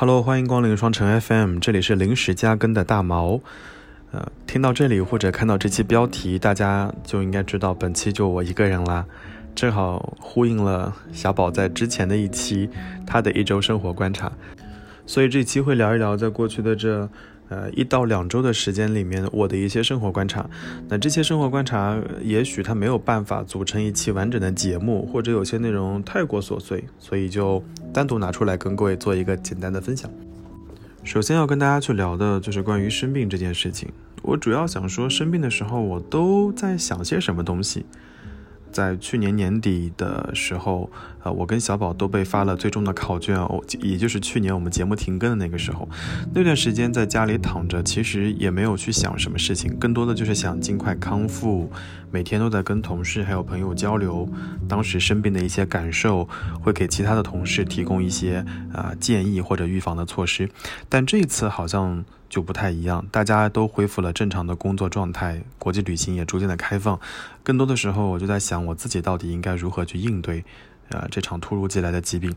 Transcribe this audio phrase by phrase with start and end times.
[0.00, 3.38] Hello，欢迎光临双城 FM，这里是临时加更的大毛。
[4.12, 9.04] 呃，听到这里或者看到这期标题，大家就应该知道本期就我一个人啦，
[9.54, 12.70] 正好呼应了小宝在之前的一期
[13.06, 14.32] 他的一周生活观察，
[15.04, 17.06] 所以这期会聊一聊在过去的这。
[17.50, 20.48] 呃，一到两周的时间里面，我的一些生活观察，
[20.88, 30.08] 那这些生活观察，也许它没有办法组成一期完整的节目，或者有些内容太过琐碎，所以就单独拿出来跟各位做一个简单的分享。
[31.02, 33.88] 首先要跟大家去聊的就是关于生病这件事情，
[34.22, 37.84] 我主要想说，生病的时候我都在想些什么东西。
[38.72, 40.90] 在去年年底的时候，
[41.22, 45.88] 呃，我跟小宝都被发了最终的考卷哦，也就是去年我们节目停更的那个时候，
[46.34, 51.70] 那段时间在家里躺着，其实也没有去想什么事情，更多的就是想尽快康复，
[52.10, 54.28] 每天都在跟同事还有朋友交流，
[54.68, 56.28] 当时生病的一些感受，
[56.62, 60.48] 会给其他的同事提供一些啊建议或者预防的措施，
[60.88, 62.04] 但这次好像。
[62.30, 66.98] 就不太一样，大家都恢复了正常的工作状态，国际旅行也逐渐的开放。
[67.42, 70.44] 更多的时候，我就在想，我自己到底应该如何去应对，
[70.90, 72.32] 呃，这场突如其来的疾病。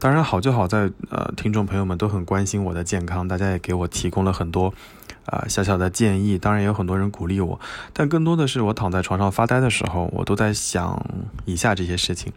[0.00, 4.74] 当然，好就好在，呃，听众朋友们都很关心我的健康，大家也给我提供了很多，
[5.26, 6.36] 啊，小小的建议。
[6.36, 7.60] 当然，也有很多人鼓励我。
[7.92, 11.00] 但更多的是，我躺在床上发呆的时候，我都在想
[11.44, 12.32] 以下这些事情。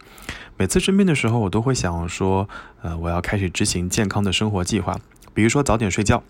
[0.56, 2.48] 每次生病的时候，我都会想说，
[2.82, 4.96] 呃，我要开始执行健康的生活计划，
[5.34, 6.22] 比如说早点睡觉。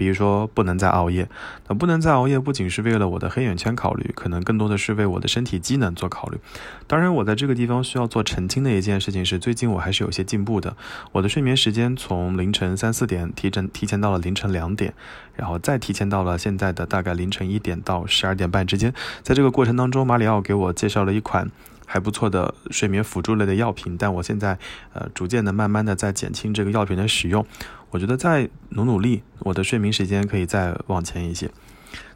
[0.00, 1.28] 比如说不能再熬夜，
[1.68, 6.38] 那不能再熬夜不仅是为了我的黑眼圈考虑，可能更多的是为我的身体机能做考虑。
[6.86, 10.74] 当然，我在这个地方需要做澄清的一件事情是，最近我还是有些进步的。
[11.12, 14.94] 我的睡眠时间从凌晨三四点提前提前到了凌晨两点，
[15.36, 18.94] 然后再提前到了现在的大概凌晨一点到十二点半之间。
[19.22, 21.50] 在这个过程当中，马里奥给我介绍了一款
[21.84, 24.58] 还不错的睡眠辅助类的药品，但我现在
[24.94, 27.44] 呃逐渐的、慢慢的在减轻这个药品的使用。
[27.90, 31.50] 我觉得再努努力，我的睡眠时间可以再往前一些。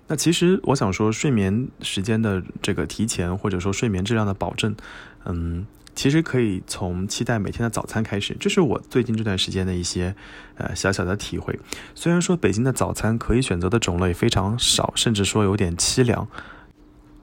[0.06, 4.76] 那其实我想说，睡眠时间的这个提前，或者说睡眠质量的保证，
[5.24, 8.36] 嗯，其实可以从期待每天的早餐开始。
[8.38, 10.14] 这是我最近这段时间的一些
[10.56, 11.58] 呃小小的体会。
[11.94, 16.28] 虽然说北京的早餐可以选择的种类非常少，甚至说有点凄凉，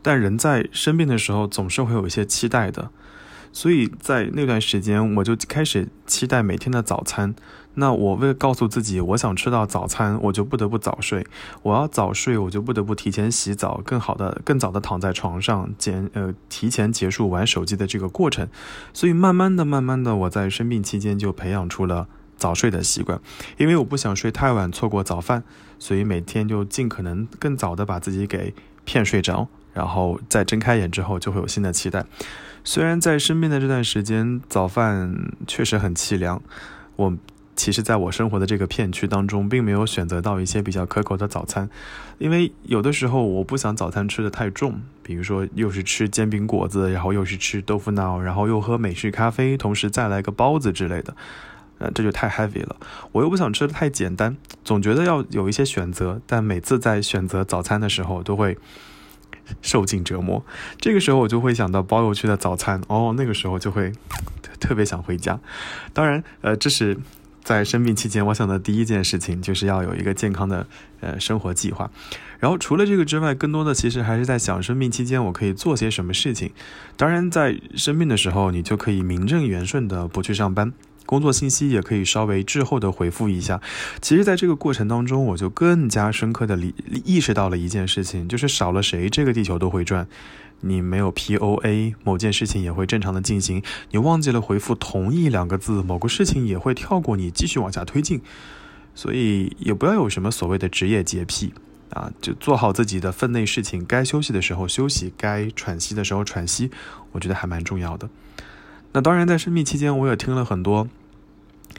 [0.01, 2.89] 但人在生病的时候总是会有一些期待的。
[3.53, 7.35] 所以在那段时间，我就开始期待每天的早餐。
[7.75, 11.25] 那我为了告诉自己，我想吃到早餐，我就不得不早睡。
[11.63, 18.47] 我要早睡，我就不得不提前洗澡，更好的、更早的躺在床上，减呃提前结束玩手机的这个过程。
[18.93, 23.21] 所以慢慢的、慢慢的，我在生病期间就培养出了早睡的习惯。
[23.57, 25.43] 因为我不想睡太晚，错过早饭，
[25.79, 32.05] 所以每天就尽可能更早的把自己给骗睡着，然后再睁开眼之后就会有新的期待。
[32.63, 36.41] 虽然在生病的这段时间，早饭确实很凄凉，
[36.95, 37.17] 我。
[37.53, 41.69] 其实，在我生活的这个片区当中，并没有选择到一些比较可口的早餐，
[42.17, 51.13] 因为有的时候我不想早餐吃的太重，比如说又是吃煎饼果子，然后又是吃豆腐脑，然后又喝美式咖啡，同时再来个包子之类的，
[51.77, 52.77] 呃，这就太 heavy 了。
[53.11, 58.57] 我又不想吃的太简单，总觉得要有一些选择，但每次在选择早餐的时候，都会
[59.61, 60.43] 受尽折磨。
[60.79, 63.91] 这个时候，我就会想到包邮区的早餐，哦，那个时候就会
[64.59, 65.39] 特别想回家。
[65.93, 66.97] 当然，呃，这是。
[67.43, 70.67] 在生病期间，我想的第一件事情就是要有一个健康的
[70.99, 71.89] 呃生活计划。
[72.39, 76.51] 然后除了这个之外，更多的其实还是在想生病期间我可以做些什么事情。
[76.95, 80.71] 当然，在生病的时候，你就可以名正言顺的不去上班，
[81.05, 83.61] 工作信息也可以稍微滞后的回复一下。
[84.01, 86.73] 其实，在这个过程当中，我就更加深刻的理
[87.05, 90.07] 意识到了一件事情，就是少了谁，这个地球都会转。
[90.63, 93.63] 你没有 P O A，某件事情也会正常的进行。
[93.89, 98.21] 你忘记了回复同意两个字，某个事情也会跳过你继续往下推进。
[98.93, 101.51] 所以也不要有什么所谓的职业洁癖
[101.89, 106.69] 啊，就做好自己的分内事情，该休息的时候休息，该喘息的时候喘息，
[107.13, 108.07] 我觉得还蛮重要的。
[108.93, 110.87] 那当然，在生病期间，我也听了很多。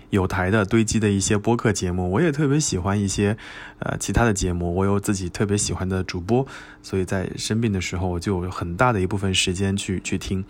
[0.09, 3.37] 有台的堆积的一些播客节目，我也特别喜欢一些，
[3.79, 6.47] 呃，其他的节目，我有自己特别喜欢的主播，
[6.83, 10.45] 所以在生病的时候，我就有很大的一部分时间去去听，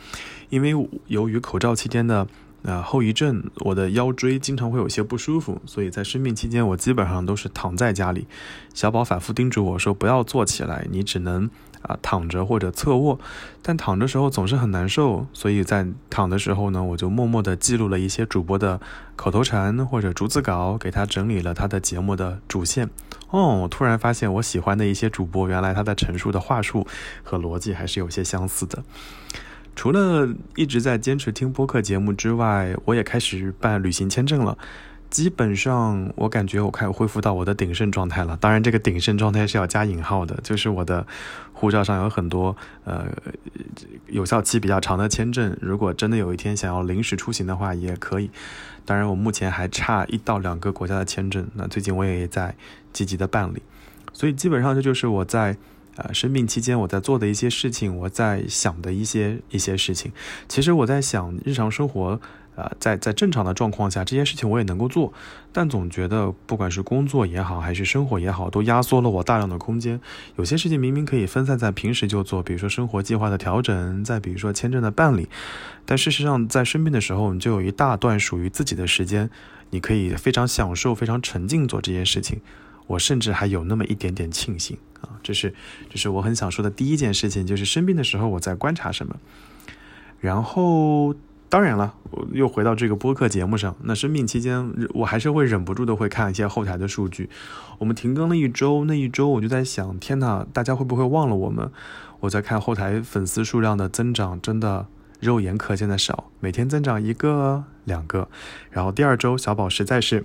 [0.51, 0.75] 因为
[1.07, 2.27] 由于口罩期间的
[2.63, 8.27] 呃后遗症，我的腰椎经常会有些不舒服，所以在生病期间，我基本上都是躺在家里。
[8.75, 11.49] 小宝反复叮嘱我说，不要坐起来，你只能。
[11.83, 13.19] 啊，躺着或者侧卧，
[13.61, 18.81] 但躺着时候总是很难受，所以在躺的时候呢，我就默默地记录了一些主播的
[19.17, 22.89] 口头禅或者逐字稿，给他整理了他的节目的主线。
[23.31, 26.87] 哦，我突然发现我喜欢的一些主播，原来他的陈述的话术
[27.23, 28.83] 和逻辑还是有些相似的。
[29.75, 34.59] 除了一直在坚持听播客节目之外，我也开始办旅行签证了。
[35.13, 38.35] 基本上，我感觉我开始恢复到我的鼎盛状态了。
[38.41, 41.07] 当然，这个鼎盛状态是要加引号的，就是我的
[41.53, 43.07] 护照上有很多呃
[44.07, 45.55] 有效期比较长的签证。
[45.61, 48.31] 如果真的有一天想要临时出行的话，也可以。
[48.87, 52.57] 当然，我目前还差一到两个国家的签证，那最近我也在
[52.95, 53.61] 积极的办理。
[54.15, 55.59] 所以，基本上这就是我在
[55.97, 60.11] 呃生病期间我在做的一些事情，我在想的一些一些事情。
[60.49, 62.19] 其实我在想日常生活。
[62.55, 65.11] 呃，在在正常的状况下，这些事情我也能够做，
[65.53, 69.99] 但总觉得不管是工作也好，还是生活也好，都压缩了我大量的空间。
[70.37, 75.31] 有些事情明明可以分散在平时就做，比如说生活计划的调整，再比如说签证的办理，
[75.87, 79.31] 但事实上在生病的时候，你就有一大段属于自己的时间，
[79.71, 82.43] 你可以非常享受、非常沉浸做这件事情。
[82.87, 85.55] 我甚至还有那么一点点庆幸啊，这是
[85.89, 89.17] 这是我很想说的第一件事情，就是生病的时候我在观察什么，
[90.21, 91.15] 然后。
[91.53, 93.77] 当然了，我又回到这个播客节目上。
[93.83, 97.29] 那生病期间，我还是会忍不住的会看一些后台的数据。
[97.77, 101.71] 我们停更了一周，那一周我就在想，天哪，大家会不会忘了我们？
[102.21, 104.87] 我在看后台粉丝数量的增长，真的
[105.21, 108.31] 肉眼可见的少，每天增长一个、两个。
[108.71, 110.25] 然后第二周，小宝实在是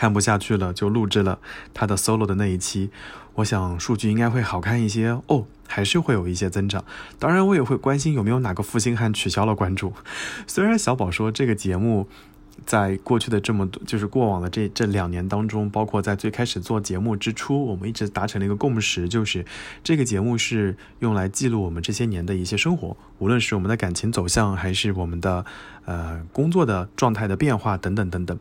[0.00, 1.38] 看不下去了，就录制了
[1.74, 2.88] 他的 solo 的那一期。
[3.34, 6.82] 我想数据应该会好看一些哦，还是会有一些增长。
[7.18, 9.92] 当然，我也会关心有没有哪个负心汉取消了关注。
[10.48, 12.08] 虽然小宝说这个节目
[12.64, 19.44] 在过去的这么多，就是过往的这这两年当中，包括在最开始做节目之初，我们一直达成了一个共识，就是
[19.84, 25.44] 这个节目是用来记录我们这些年的一些生活，无论是我们的感情走向，还是我们的
[25.84, 28.38] 呃工作的状态的变化等等等等。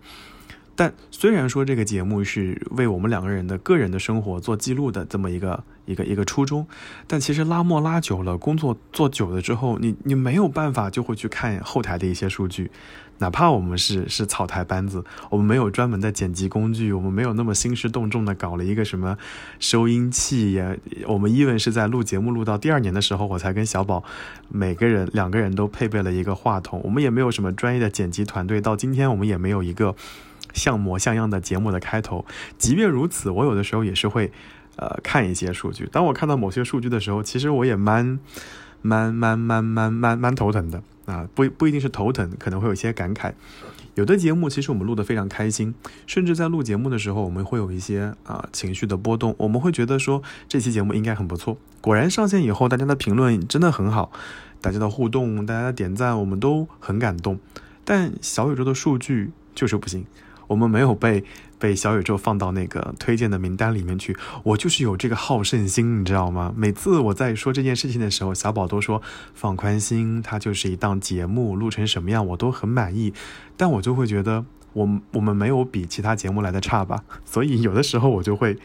[0.79, 6.65] 但虽然说这个节目是为我们两个人的个人的生活做记录的这么一个一个一个初衷，
[7.05, 12.71] 但其实拉磨拉久了，工作做久了之后，你你没有办法就会去看后台的一些数据，
[13.17, 19.17] 哪怕我们是是草台班子，我们没有专门的剪辑工具，我们没有那么兴师动众的搞了一个什么
[19.59, 20.73] 收音器呀，
[21.07, 24.01] 我们伊文是在录节目录到第二年的时候，我才跟小宝
[24.47, 29.93] 每个人两个人都配备了一个话筒，我们也没有什么专业的剪辑团队，到今天我们也没有一个。
[30.53, 32.25] 像模像样的节目的开头，
[32.57, 34.31] 即便如此，我有的时候也是会，
[34.75, 35.87] 呃，看一些数据。
[35.91, 38.19] 当我看到某些数据的时候，其实我也蛮，
[38.81, 41.27] 蛮蛮蛮蛮蛮蛮头疼的啊！
[41.35, 43.33] 不不一定是头疼，可能会有一些感慨。
[43.95, 45.75] 有的节目其实我们录得非常开心，
[46.07, 49.35] 甚至在录节目的时候，我们会有一些啊情绪的波动。
[49.37, 51.57] 我们会觉得说这期节目应该很不错。
[51.81, 54.11] 果然上线以后，大家的评论真的很好，
[54.61, 57.39] 大家的互动，大家的点赞，我们都很感动。
[57.83, 60.05] 但小宇宙的数据就是不行。
[60.49, 61.23] 我们没有被
[61.57, 66.51] 被小宇宙放到那个推荐的名单里面去，我就是有这个好胜心，你知道吗？
[66.57, 69.01] 每次我在说这件事情的时候，小宝都说
[69.33, 73.13] 放宽心，它就是一档节目，录成什么样我都很满意。
[73.55, 74.43] 但我就会觉得，
[74.73, 77.03] 我我们没有比其他节目来的差吧？
[77.23, 78.57] 所以有的时候我就会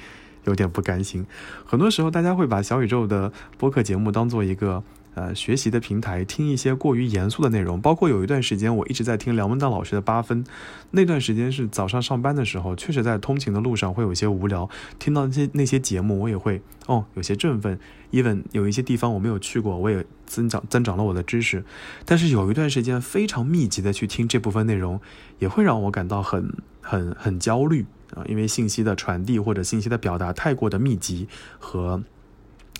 [0.44, 1.26] 有点不甘心。
[1.66, 4.82] 很多时候，大家会把小宇宙的播客节目当做一个。
[5.14, 10.44] 呃，学习的平台听一些过于严肃的内容，包括有一段时间我一直在听梁文道老师的八分，
[10.90, 14.68] 那段时间是早上上班的时候，确实在通勤的路上会有一些无聊，
[14.98, 17.78] 听到那些那些节目，我也会哦有些振奋。
[18.10, 21.64] even 有一些地方我没有去过，我也增长增长了我的知识。
[22.04, 25.00] 但是有一段时间非常密集的去听这部分内容，
[25.40, 31.26] 也会让我感到很很很焦虑啊，因为信息的传递或者信息的表达太过的密集
[31.58, 32.04] 和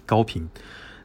[0.07, 0.49] 高频。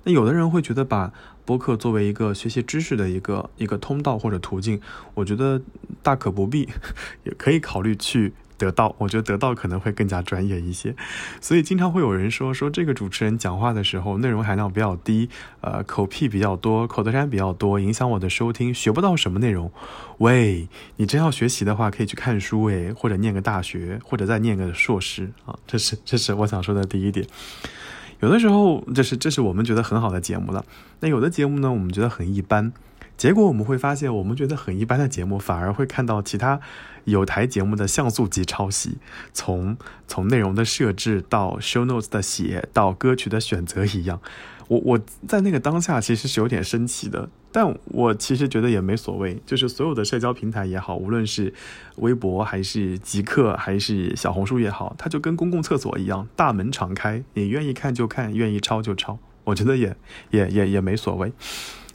[0.04, 1.12] 那有的人会觉得把
[1.46, 4.80] 播客作为一个学习知识的一个一个通道或者途径，
[5.14, 5.62] 我觉得
[6.02, 6.70] 大可不必，
[7.24, 8.96] 也可以考虑去得到。
[9.00, 10.96] 我觉得得到可能会更加专业一些，
[11.42, 15.28] 所以经常会有人说说这个主持人讲话的时候内容含量比较低，
[15.62, 19.72] 呃，口屁比较多，口头禅比较多，影响我的收听，学不到什么内容。
[20.20, 25.58] 喂，你真要学习的话，可以去看书诶，或者念个大学，或者再念个硕士啊。
[25.66, 27.26] 这是这是我想说的第一点。
[28.22, 30.66] 有的时候，这是这是我们觉得很好的节目了。
[31.00, 32.72] 那有的节目呢，我们觉得很一般。
[33.16, 36.60] 结果我们会发现，我们觉得很一般的节目，反而会看到其他
[37.04, 38.98] 有台节目的像素级抄袭。
[39.34, 44.22] 从从内容的设置到 show notes 的写，到歌曲的选择一样。
[44.70, 49.42] 我我在那个当下其实是有点生气的，但我其实觉得也没所谓。
[49.46, 51.52] 就是所有的社交平台也好，无论是
[51.98, 59.18] 微博还是极客还是小红书也好，它就跟公共厕所一样，大门敞开，你愿意看就看，愿意抄就抄。
[59.44, 59.98] 我觉得也
[60.30, 61.34] 也也也没所谓。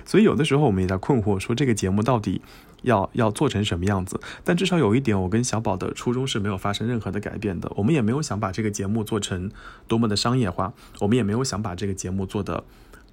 [0.04, 2.43] 所以有的时候我们也在困惑，说这个节目到底。
[2.85, 4.21] 要要做成什么样子？
[4.45, 7.71] 但至少有一点，我跟小宝的初衷是没有发生任何的改变的。
[7.76, 9.50] 我们也没有想把这个节目做成
[9.88, 12.62] 多么的商业化，我们也没有想把这个节目做的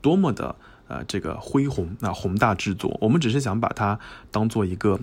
[0.01, 0.56] 多么的
[0.88, 2.96] 呃这个恢宏、那宏大制作。
[3.01, 4.00] 我们只是想把它
[4.30, 5.00] 当做一个。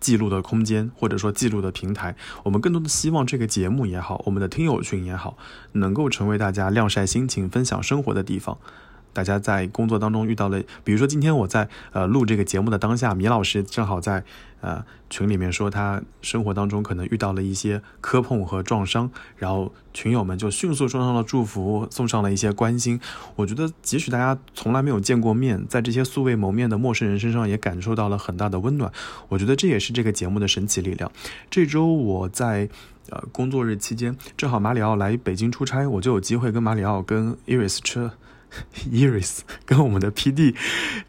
[0.00, 2.14] 记录的空间，或者说记录的平台。
[2.44, 5.36] 我们更多的希望这个节目也好，我们的听友群也好，
[5.72, 8.58] 能够成为大家晾晒心情、分享生活的地方。
[9.12, 14.22] 大家在工作当中遇到了，比如说今天我在呃录这个节目的当下，米老师正好在
[14.60, 23.00] 呃群里面说他生活当中可能遇到了一些磕碰和撞伤，然后群友们就迅速送上了祝福，送上了一些关心。
[23.36, 28.92] 我觉得即使大家从来没有见过面，在这些素未谋面的陌生人身上也感受到了很大的温暖。
[29.28, 31.10] 我觉得这也是这个节目的神奇力量。
[31.50, 32.68] 这周我在
[33.10, 38.10] 呃工作日期间，正好马里奥来北京出差，我就有机会跟马里奥跟 Iris 吃。
[38.90, 40.54] Iris 跟我们的 PD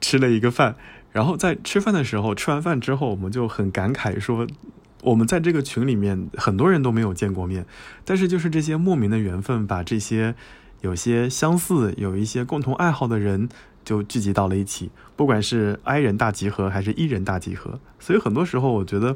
[0.01, 0.75] 吃了一个饭，
[1.11, 4.45] 然后在吃饭的时候，吃完饭之后，我们就很感慨说，
[5.01, 7.65] 我们在这个群里面很多人都没有见过面，
[8.03, 10.35] 但是就是这些莫名的缘分，把这些
[10.81, 13.47] 有些相似、有一些共同爱好的人
[13.85, 19.15] 就聚集到了一起，不管是 I 人大集合还是 E 人大集合，所以很多时候我觉得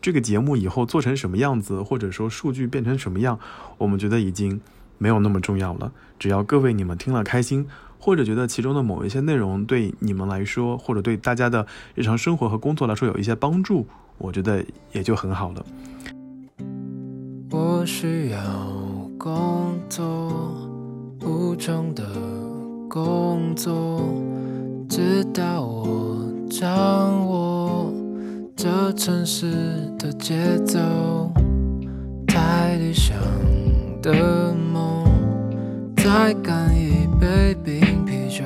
[0.00, 3.38] 这个节目以后做成什么样子，或者说数据变成什么样，
[3.78, 4.60] 我们觉得已经。
[5.02, 7.66] 没有那么重要了，只要各位你们听了开心，
[7.98, 13.86] 或者觉得其中的某一些内容对你们来说，或者对大家的日常生活和工作来说有一些帮助，
[14.18, 15.64] 我觉得也就很好了。
[17.50, 18.38] 我需要
[19.18, 20.04] 工作，
[21.24, 22.04] 无偿的
[22.86, 24.02] 工作，
[24.86, 27.90] 直到我掌握
[28.54, 29.50] 这城市
[29.98, 30.78] 的节奏，
[32.26, 33.16] 太理想
[34.02, 34.69] 的。
[36.02, 38.42] 再干一杯冰啤酒，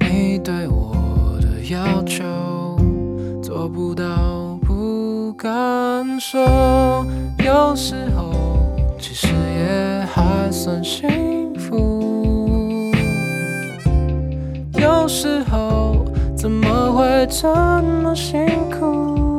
[0.00, 2.24] 你对我的要求
[3.40, 7.06] 做不到不敢说。
[7.38, 8.32] 有时候
[8.98, 12.92] 其实也还算幸福，
[14.72, 16.04] 有时候
[16.36, 17.46] 怎么会这
[18.02, 19.38] 么辛苦？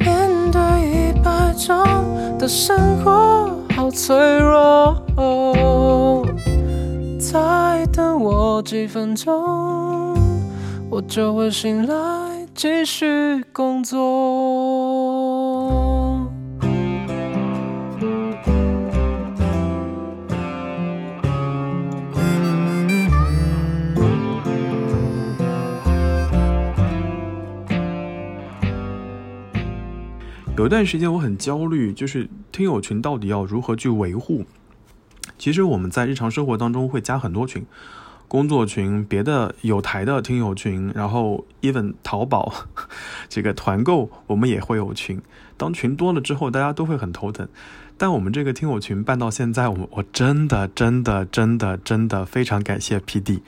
[0.00, 1.78] 面对一百种
[2.36, 3.56] 的生活。
[3.88, 5.02] 好脆弱，
[7.18, 10.14] 再等我几分钟，
[10.90, 14.67] 我就会醒来继续工作。
[30.58, 34.44] 有一段时间我很焦虑，就是听友群到底要如何去维护。
[35.38, 37.64] 其实我们在日常生活当中会加很多群，
[38.26, 42.52] 工作群、别的有台的听友群，然后 even 淘宝
[43.28, 45.22] 这个团购我们也会有群。
[45.56, 47.46] 当群多了之后，大家都会很头疼。
[47.96, 53.42] 但我们这个听友群办到现在，我我真的真的真的真的非常感谢 PD，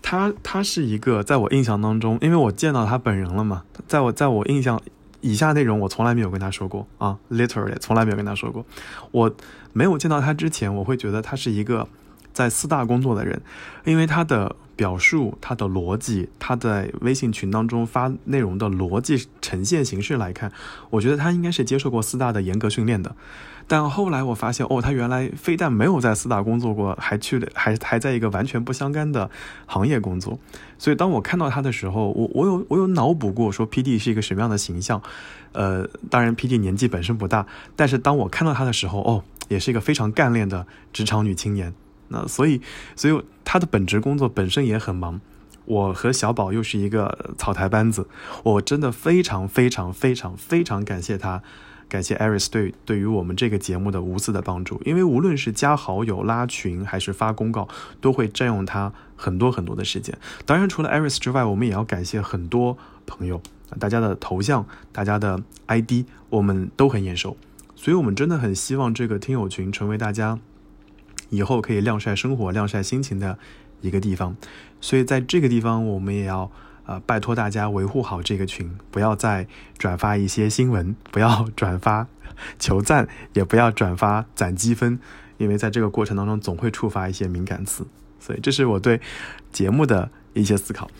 [0.00, 4.80] 他他是一个在我印象当中，因为我见到他本人了嘛，在我在我印象。
[5.22, 8.66] 以下内容我从来没有跟他说过啊，literally 从来没有跟他说过。
[9.10, 9.34] 我
[9.72, 11.88] 没有见到他之前，我会觉得他是一个
[12.34, 13.40] 在四大工作的人，
[13.84, 20.52] 因为他的表述、他的逻辑、他在微信群当中发内容的逻辑呈现形式来看，
[20.90, 23.14] 我觉得他应该是接受过四大的严格训练的。
[23.66, 29.30] 但后来我发现，哦，他原来非但没有在四大工作过，还去了，还还在一个完全不相干的
[29.66, 30.38] 行业工作。
[30.78, 35.00] 所以当我看到他的时候，我我有我有脑补过说 P D 是一个什么样的形象。
[35.52, 41.74] 呃，当然 P D 年纪本身不大，但是当我看到他的时候，哦，也是一个非常干练的职场女青年。
[42.08, 42.60] 那所以，
[42.96, 45.20] 所以他的本职工作本身也很忙。
[45.64, 48.08] 我和小宝又是一个草台班子，
[48.42, 51.42] 我真的非常非常非常非常感谢他。
[51.92, 57.68] 感谢 Aris 对对于我们这个节目的无私的帮助，因为无论是加好友、拉群还是发公告，
[58.00, 60.16] 都会占用他很多很多的时间。
[60.46, 63.42] 当然，除了 Aris 之外，我们也要感谢很多朋友，
[63.78, 67.36] 大家的头像、大家的 ID，我们都很眼熟。
[67.76, 70.38] 所以，我们真的很希望这个听友群成为大家
[71.28, 73.38] 以后可以晾晒生活、晾晒心情的
[73.82, 74.34] 一个地方。
[74.80, 76.50] 所以，在这个地方，我们也要。
[76.84, 79.46] 呃，拜托大家维护好这个群，不要再
[79.78, 82.08] 转发一些新闻，不要 转发
[82.58, 84.98] 求赞，也不要转发攒积分，
[85.38, 87.86] 因为在这个过程当中总会触发一些敏感词。
[88.18, 89.00] 所以，这是我对
[89.52, 90.90] 节目的一些思考。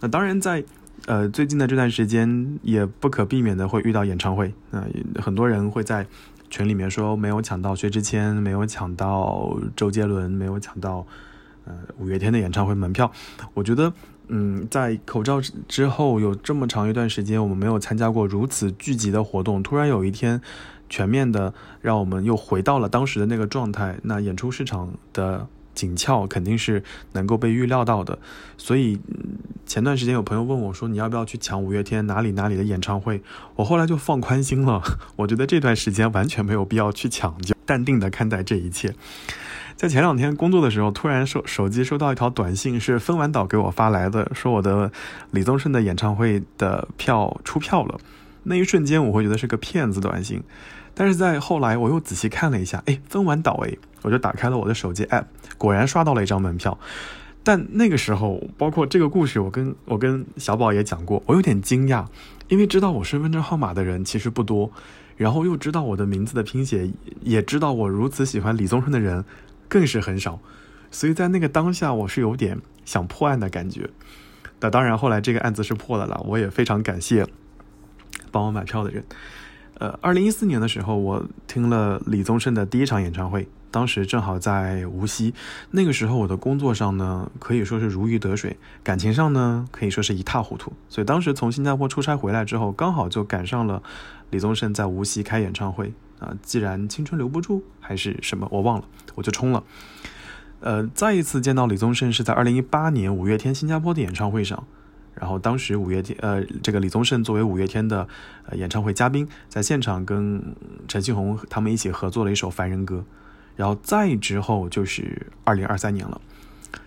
[0.00, 0.64] 那当然，在
[1.06, 4.52] 呃最近的这段时间，也不可避免的会遇到演唱会。
[4.70, 4.84] 那
[5.22, 6.04] 很多人会在
[6.50, 11.06] 群里面说没有抢到薛之谦，没有抢到周杰伦，没有抢到
[11.64, 13.12] 呃五月天的演唱会门票。
[13.54, 13.92] 我觉得。
[14.28, 19.62] 嗯，在口罩之后有这么长一段时间，我们没有参加过如此聚集的活动。
[19.62, 20.40] 突然有一天，
[20.88, 23.98] 全面的让我们又回到了当时的那个状态。
[24.02, 26.82] 那演出市场的紧俏，肯定是
[27.12, 28.18] 能够被预料到的。
[28.56, 28.98] 所以
[29.64, 33.22] 前段时间有朋友问我说：“你要不要去抢五月天哪里哪里的演唱会？”
[33.56, 34.82] 我后来就放宽心了，
[35.16, 38.94] 我觉得这段时间完全没有必要去抢，就 淡定的看待这一切。
[39.78, 44.90] 在前两天工作的时候，突然手手机收到一条短信，是分完岛给我发来的，说我的
[45.30, 47.96] 李宗盛的演唱会的票出票了。
[48.42, 50.42] 那一瞬间，我会觉得是个骗子短信。
[50.94, 56.76] 但是在后来，我又仔细看了一下，哎，分完岛哎，我就打开了我的手机 app，果然刷到了一张门票。
[57.44, 62.04] 但那个时候，包括这个故事，我跟我跟小宝也讲过，我有点惊讶，
[62.48, 64.72] 因为知道我身份证号码的人其实不多，
[65.16, 66.90] 然后又知道我的名字的拼写，
[67.22, 69.24] 也知道我如此喜欢李宗盛的人。
[69.68, 70.40] 更是很少，
[70.90, 73.90] 所以在那个当下，我是有点想破案的感觉。
[74.60, 77.26] 那当然，后来这个案子是破了啦，我也非常感谢
[78.32, 79.04] 帮我买票的人。
[79.74, 85.32] 呃，二零一四年的时候，我听了李宗盛的第一场演唱会，当时正好在无锡。
[85.70, 90.72] 那个时候，我的工作上呢可以说是如鱼得水，感情上呢可以说是一塌糊涂。
[90.88, 93.80] 所以当时从新加坡出差回来之后，刚好就赶上了
[94.30, 95.92] 李宗盛在无锡开演唱会。
[96.18, 98.84] 啊，既然青春留不住，还是什么，我忘了，
[99.14, 99.62] 我就冲了。
[100.60, 104.66] 呃，再一次见到李宗盛是在二零一八年五月天新加坡的演唱会上，
[105.14, 108.08] 然后当时五月天，呃，这个李宗盛作为五月天的
[108.46, 110.56] 呃演唱会嘉宾，在现场跟
[110.88, 112.96] 陈星红他们一起合作了一首《凡人歌》，
[113.54, 116.20] 然后再之后就是二零二三年了。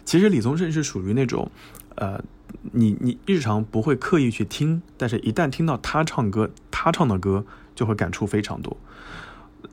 [0.03, 1.50] 其实李宗盛是属于那种，
[1.95, 2.21] 呃，
[2.72, 8.77] 你你日常不会刻意去听，但是一旦听到他唱歌，他唱的歌就会感触非常多。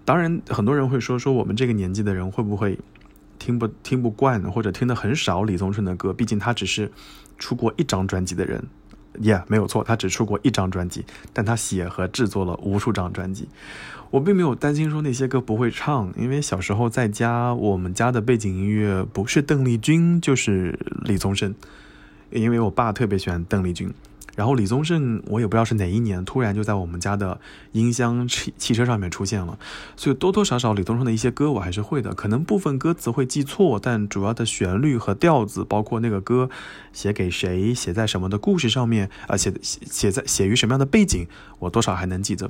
[0.05, 2.79] 当然，很多人会说说我们这个年纪的人会不会
[3.39, 6.13] 听不听不惯，或者听的很少李宗盛的歌？
[6.13, 6.91] 毕竟他只是
[7.39, 8.65] 出过一张专辑的人
[9.21, 13.49] ，Yeah，没有错，他只出过一张专辑，但他写和制作了无数张专辑。
[14.11, 21.55] 我并没有担心说那些歌不会唱，因为小时候在家，我们家的背景音乐不是邓丽君就是李宗盛，
[22.31, 23.93] 因为我爸特别喜欢邓丽君。
[24.37, 27.41] 然后李宗盛，我也不知道是哪一年，突然就在我们家的
[27.73, 29.59] 音箱汽汽车上面出现了，
[29.97, 36.49] 所以多多少少李宗盛的一些歌我还是会的，可能部分歌词会记错，但主要的旋律和调子，包括那个歌
[36.93, 41.27] 写给谁，写在什么的故事上面，而且写写在写于什么样的背景，
[41.59, 42.49] 我多少还能记得。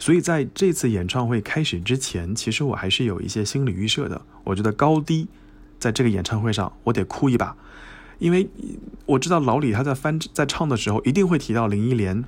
[0.00, 5.28] 所以在这次演唱会开始之前，其实我还是有一些心理预设的，我觉得高低
[5.78, 7.54] 在这个演唱会上我得哭一把。
[8.20, 8.48] 因为
[9.06, 12.24] 我知道老李他在翻在唱的时候一定会提到林忆莲，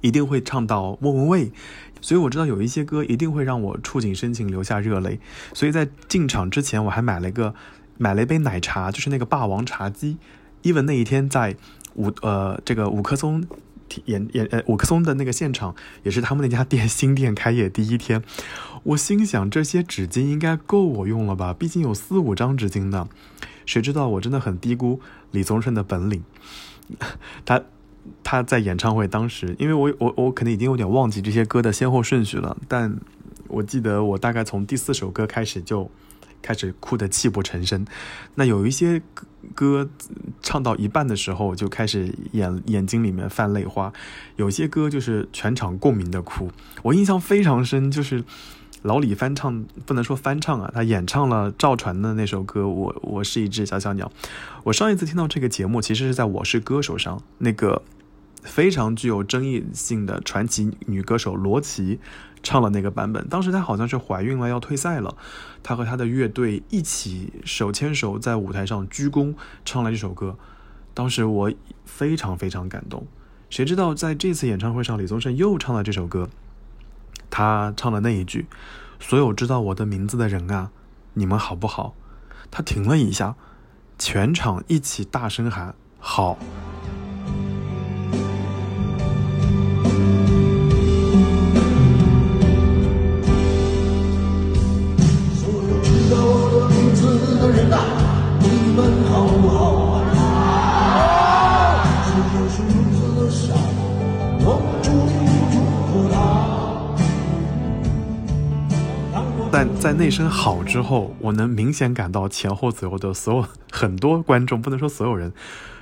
[0.00, 1.52] 一定会唱到莫文蔚，
[2.00, 5.20] 所以我知道有一些歌一定会让我触景生情流下热泪。
[5.52, 7.54] 所以在进场之前我还买了一个
[7.96, 10.16] 买了一杯奶茶，就是那个霸王茶姬。
[10.62, 11.54] 伊文那一天在
[11.94, 13.44] 五呃这个五棵松
[14.06, 18.22] 演演呃五棵松的那个现场，也是他们那家店新店开业第一天。
[18.82, 21.52] 我心想这些纸巾应该够我用了吧？
[21.52, 23.08] 毕竟有四五张纸巾呢。
[23.66, 25.00] 谁知道我真的很低估
[25.30, 26.22] 李宗盛的本领，
[27.44, 27.62] 他
[28.22, 32.98] 他在演唱会当时，因为我我我可能已经有点忘记这些歌的先后顺序了，但
[33.48, 35.90] 我记得我大概从第四首歌开始就
[36.42, 37.86] 开始哭得泣不成声，
[38.34, 39.00] 那有一些
[39.54, 39.88] 歌
[40.42, 43.92] 唱到一半的时候就开始眼眼睛里面泛泪花，
[44.36, 46.50] 有些歌就是全场共鸣的哭，
[46.82, 48.24] 我印象非常深，就是。
[48.84, 54.12] 老李翻唱不能说翻唱啊，他演唱了赵传的那首歌《我我是一只小小鸟》。
[54.62, 57.80] 我上一次听到这个节目，其实是在《我是歌手》上，那个
[58.42, 61.98] 非常具有争议性的传奇女歌手罗琦
[62.42, 63.26] 唱了那个版本。
[63.26, 65.16] 当时她好像是怀孕了，要退赛了，
[65.62, 70.36] 她和她的乐队一起手牵手在舞台上鞠躬唱了这首歌。
[70.92, 71.50] 当时我
[71.86, 73.06] 非常非常感动。
[73.48, 76.28] 谁知道在这次演唱会上，李宗盛又唱了这首歌。
[77.30, 78.46] 他唱了那一句
[79.00, 80.70] ：“所有知道我的名字的人啊，
[81.14, 81.94] 你们好不好？”
[82.50, 83.34] 他停了一下，
[83.98, 86.38] 全场一起大声喊：“好！”
[109.80, 115.32] 在那声好之后，我能明显感到前后左右的所有很多观众，不能说所有人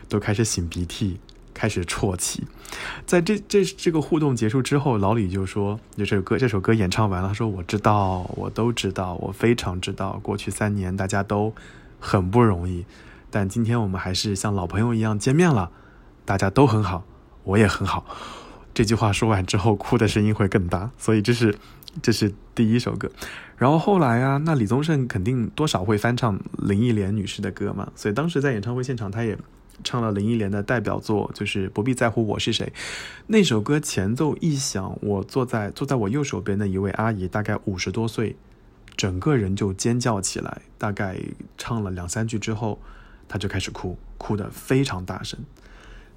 [0.09, 1.21] 都开始擤鼻涕，
[1.55, 2.45] 开始啜泣。
[3.07, 11.55] 在这这这个互动结束之后，老李就说：“就这首歌，这首歌演唱完了，他说我知道，我都知道，我非常知道，过去三年大家都
[12.01, 12.85] 很不容易，
[13.31, 15.71] 但今天我们还是像老朋友一样见面了，
[16.25, 17.05] 大家都很好，
[17.45, 18.05] 我也很好。”
[18.75, 20.91] 这句话说完之后，哭的声音会更大。
[20.97, 21.55] 所以这是
[22.01, 23.11] 这是第一首歌。
[23.57, 29.39] 然后后来啊，那李宗盛肯定多少会翻唱林忆莲女士的歌嘛，所以当时在演唱会现场，他也
[29.85, 32.67] 唱了林忆莲的代表作，就是《不必在乎我是谁》。
[33.27, 38.37] 那首歌前奏一响，我坐在坐在我右手边的一位阿姨，大概五十多岁，
[38.97, 40.63] 整个人就尖叫起来。
[40.79, 41.17] 大概
[41.57, 42.81] 唱了两三句之后，
[43.29, 45.39] 她就开始哭，哭得非常大声。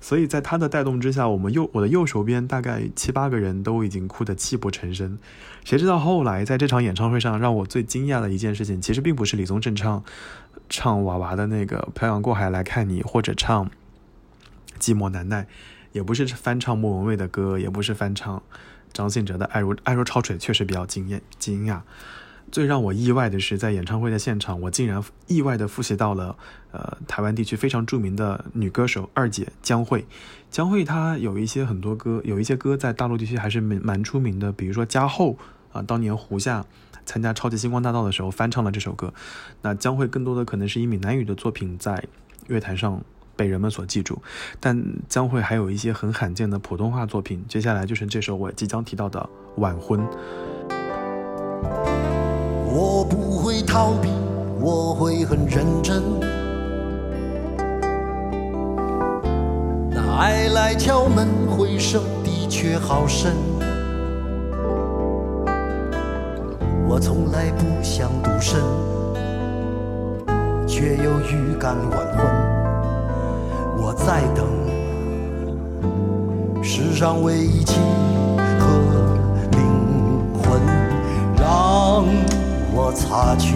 [0.01, 5.17] 所以在他的带动之下，我们右我的右手边大概七八个人都已经哭得泣不成声。
[5.63, 10.03] 谁知道后来在这场演唱会上，让我最惊讶的一件事情，其实并不是李宗盛唱
[10.69, 13.65] 唱娃娃的那个《漂洋过海来看你》，或者唱
[14.79, 15.43] 《寂寞难耐》，
[15.91, 18.43] 也不是翻唱莫文蔚的歌，也不是翻唱
[18.93, 21.81] 张信哲的《爱如爱如潮水》，确实比较惊艳惊讶。
[22.51, 26.37] 最让我意外的是，在演唱会的现场，我竟然意外的复习到了，
[26.71, 30.05] 呃，台湾地区非常著名的女歌手二姐江蕙。
[30.49, 35.31] 江蕙她有一些很多歌，有一些歌在大陆地区还是蛮蛮出名的，比如说《家后》
[35.77, 36.65] 啊，当年胡夏
[37.05, 39.13] 参加《超级星光大道》的时候翻唱了这首歌。
[39.61, 42.01] 那江蕙更多的可能是以闽南语的作品在
[42.47, 43.03] 乐坛上
[43.35, 44.21] 被人们所记住，
[44.61, 47.43] 但江蕙还有一些很罕见的普通话作品。
[47.49, 49.29] 接下来就是这首我即将提到的
[49.59, 49.99] 《晚婚》。
[52.77, 54.09] 我不会逃避，
[54.59, 56.03] 我会很认真。
[59.89, 63.31] 那爱来敲门，回声的确好深。
[66.85, 68.59] 我从来不想独身，
[70.67, 72.25] 却又预感晚婚。
[73.77, 74.45] 我在等
[76.61, 77.81] 世上唯一情
[78.59, 78.67] 和
[79.51, 79.61] 灵
[80.43, 80.59] 魂，
[81.37, 82.03] 让。
[82.77, 83.55] 我擦去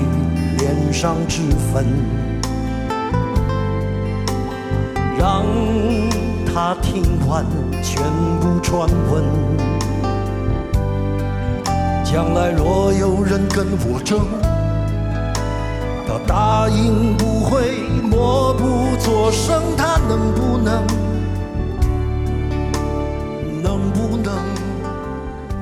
[0.57, 1.41] 脸上脂
[1.73, 1.85] 粉，
[5.17, 5.43] 让
[6.45, 7.45] 他听完
[7.83, 8.01] 全
[8.39, 9.25] 部传闻。
[12.01, 14.21] 将来若有人跟我争，
[16.07, 21.08] 他答应不会默不作声，他能不能？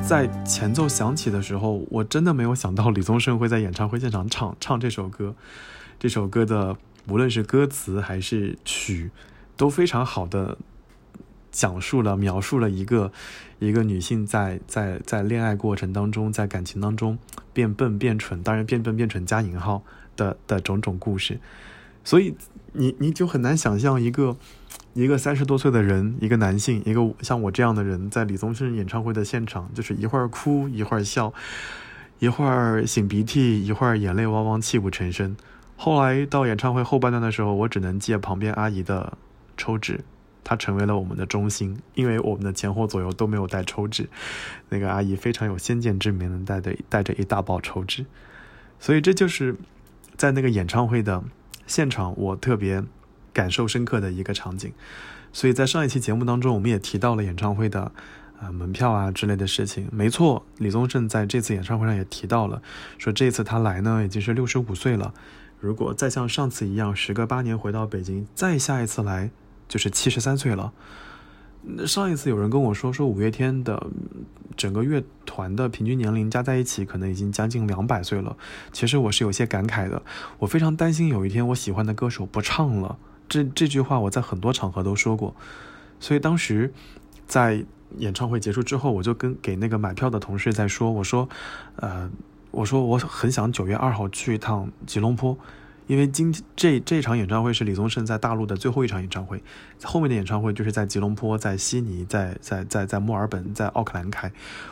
[0.07, 5.35] 在前奏响起的时候，我真的没有想到李宗盛会在演唱会现场唱唱这首歌。
[5.99, 6.77] 这首歌的
[7.09, 9.11] 无论是歌词还是曲，
[9.57, 10.57] 都非常好的
[11.51, 13.11] 讲述了、描述了一个
[13.59, 17.19] 一个女性在在在恋爱过程当中，在感情当中
[17.51, 19.83] 变笨变蠢，当然变笨变蠢加引号
[20.15, 21.41] 的的种种故事。
[22.05, 22.33] 所以
[22.71, 24.37] 你你就很难想象一个。
[24.93, 31.31] 一个三十多岁的人，一个男性，一个像我这样的人，在李宗盛演唱会的现场，就是一会儿哭，一会儿笑，
[32.17, 35.37] 一会儿擤鼻涕，一会儿眼泪汪汪，泣不成声。
[35.75, 39.15] 后来到演唱会后半段的时候，我只能借旁边阿姨的
[39.55, 39.99] 抽纸，
[40.43, 44.09] 她成为了我们的中心，因为我们的前后左右都没有带抽纸，
[44.69, 48.03] 那个阿姨非常有先见之明，带着带着一大包抽纸，
[48.79, 49.55] 所以这就是
[50.15, 51.23] 在那个演唱会的
[51.67, 52.83] 现场，我特别。
[53.37, 54.73] 感受深刻的一个场景，
[55.31, 57.91] 所以在上一期节目当中，我们也提到了演唱会的，
[58.41, 59.87] 呃，门票啊之类的事情。
[59.91, 62.63] 没错，李宗盛在这次演唱会上也提到了，
[62.97, 65.13] 说这次他来呢已经是六十五岁了，
[65.59, 69.29] 如果再像上次一样，时隔八年回到北京，再下一次来
[69.67, 70.73] 就是七十三岁了。
[71.85, 73.87] 上一次有人跟我说，说五月天的
[74.55, 78.35] 整个乐团的平均年龄加在一起，可能已经将近两百岁了。
[78.71, 80.01] 其实我是有些感慨的，
[80.39, 82.97] 我非常担心有一天我喜欢的歌手不唱了。
[83.29, 85.35] 这这句话我在很多场合都说过，
[85.99, 86.73] 所以当时
[87.27, 87.63] 在
[87.97, 91.27] 演唱会结束之后，我就跟给那个买票的同事在说，我说，
[91.77, 92.09] 呃，
[92.51, 95.37] 我说我很想九月二号去一趟吉隆坡，
[95.87, 99.41] 因为今这这场演唱会是李宗盛在大陆的最后一场演唱会，
[99.83, 104.31] 后面的演唱会就是在吉隆坡、在悉尼、在在在在墨尔本、在奥克兰开。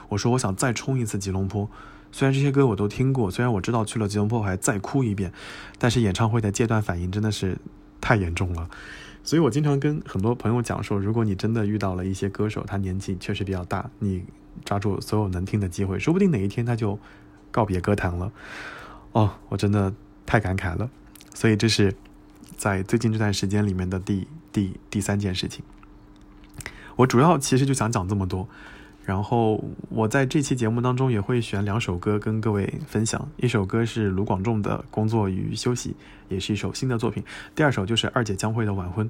[0.10, 1.70] 我说我想再冲一次吉隆坡，
[2.12, 5.32] 虽然这些歌我都听过，虽然我知道去了吉隆坡还再哭一遍，
[5.78, 7.58] 但是演唱会的阶段反应真的是。
[8.02, 8.70] 太严重了，
[9.24, 14.24] 所以我经常跟很多朋友讲说，如果你真的遇到了一些歌手，他年纪确实比较大，你
[14.64, 17.00] 抓住所有能听的机会，说不定哪一天他就
[17.52, 18.32] 告别歌坛了。
[19.12, 19.94] 哦，我真的
[20.26, 20.90] 太感慨了。
[21.34, 21.96] 所以这是
[22.56, 25.64] 在最近这段时间里面的第第第三件事情。
[26.96, 28.48] 我主要其实就想讲这么多。
[29.06, 35.92] 然后我在这期节目当中也会选两首歌跟各位分享，一首歌是卢广仲的《工作与休息》，
[36.28, 39.06] 也是一首新的作品；第二首就是二姐江蕙的《晚婚》。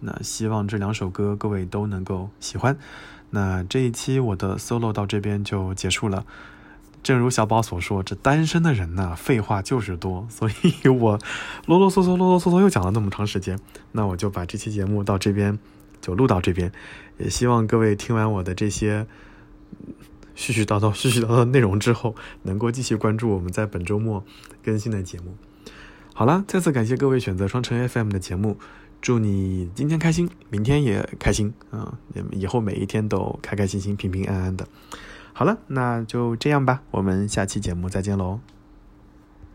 [0.00, 2.78] 那希望这两首歌各位都能够喜欢。
[3.30, 6.24] 那这一期我的 solo 到这边就结束了。
[7.02, 11.18] 正如小宝所说，这单身的人呐，废话就是多，所以我
[11.66, 13.58] 啰啰嗦嗦、啰啰嗦嗦又讲了那么长时间。
[13.92, 15.58] 那我就把这期节目到这边。
[16.00, 16.70] 就录到这边。
[17.16, 19.06] 也希望各位听完我的这些
[20.36, 24.24] 絮絮叨叨、絮絮叨叨内容之后，能够继续关注我们在本周末
[24.62, 25.36] 更新的节目。
[26.12, 28.56] 好了，再次感谢各位选择双城 FM 的节目，
[29.00, 31.98] 祝你今天开心，明天也开心啊！
[32.30, 34.66] 以后每一天都开开心心、平平安安的。
[35.32, 38.53] 好了，那就这样吧，我们下期节目再见喽。